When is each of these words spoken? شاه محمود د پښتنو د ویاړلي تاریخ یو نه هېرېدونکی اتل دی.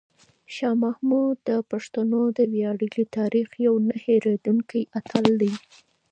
شاه 0.55 0.75
محمود 0.83 1.35
د 1.49 1.51
پښتنو 1.71 2.21
د 2.37 2.39
ویاړلي 2.53 3.03
تاریخ 3.17 3.49
یو 3.65 3.75
نه 3.87 3.95
هېرېدونکی 4.05 4.81
اتل 4.99 5.25
دی. 5.41 5.53